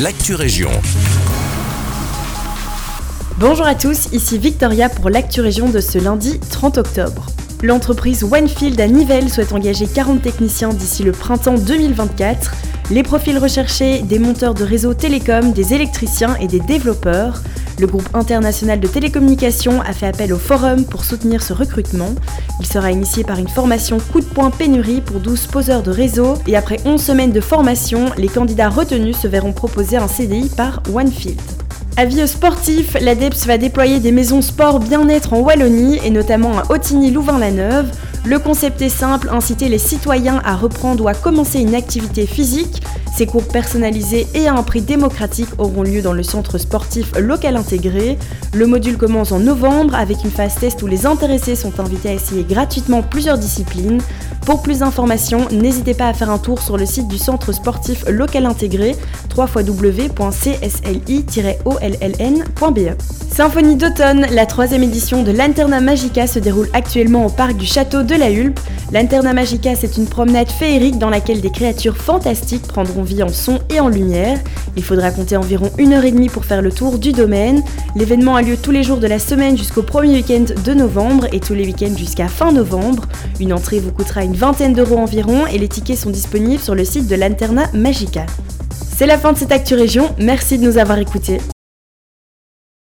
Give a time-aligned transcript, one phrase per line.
[0.00, 0.70] l'actu région.
[3.38, 7.26] Bonjour à tous, ici Victoria pour l'actu région de ce lundi 30 octobre.
[7.62, 12.52] L'entreprise Onefield à Nivelles souhaite engager 40 techniciens d'ici le printemps 2024.
[12.90, 17.40] Les profils recherchés des monteurs de réseaux télécom, des électriciens et des développeurs.
[17.78, 22.10] Le groupe international de télécommunications a fait appel au forum pour soutenir ce recrutement.
[22.60, 26.34] Il sera initié par une formation coup de poing pénurie pour 12 poseurs de réseau
[26.46, 30.82] et après 11 semaines de formation, les candidats retenus se verront proposer un CDI par
[30.92, 31.36] OneField.
[31.96, 36.70] Avis aux sportifs, l'ADEPS va déployer des maisons sport bien-être en Wallonie et notamment à
[36.72, 37.90] otigny louvain la neuve
[38.24, 42.82] Le concept est simple, inciter les citoyens à reprendre ou à commencer une activité physique
[43.14, 47.56] ces cours personnalisés et à un prix démocratique auront lieu dans le centre sportif local
[47.56, 48.16] intégré.
[48.54, 52.14] Le module commence en novembre avec une phase test où les intéressés sont invités à
[52.14, 54.00] essayer gratuitement plusieurs disciplines.
[54.46, 58.04] Pour plus d'informations, n'hésitez pas à faire un tour sur le site du centre sportif
[58.08, 58.96] local intégré
[59.36, 60.12] www.csli-olln.be.
[63.34, 68.02] Symphonie d'automne, la troisième édition de l'Anterna Magica se déroule actuellement au parc du château
[68.02, 68.60] de la Hulpe.
[68.92, 73.58] L'Anterna Magica, c'est une promenade féerique dans laquelle des créatures fantastiques prendront vie en son
[73.70, 74.38] et en lumière.
[74.76, 77.62] Il faudra compter environ une heure et demie pour faire le tour du domaine.
[77.96, 81.40] L'événement a lieu tous les jours de la semaine jusqu'au premier week-end de novembre et
[81.40, 83.04] tous les week-ends jusqu'à fin novembre.
[83.40, 86.74] Une entrée vous coûtera une une vingtaine d'euros environ et les tickets sont disponibles sur
[86.74, 88.24] le site de l'Anterna Magica.
[88.96, 91.38] C'est la fin de cette Actu Région, merci de nous avoir écoutés.